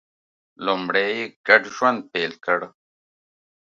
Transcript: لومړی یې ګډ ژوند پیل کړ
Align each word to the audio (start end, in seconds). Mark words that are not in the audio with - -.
لومړی 0.65 1.07
یې 1.17 1.25
ګډ 1.47 1.61
ژوند 1.75 1.99
پیل 2.11 2.33
کړ 2.45 2.59